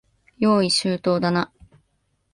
[0.37, 1.51] 用意周到だな。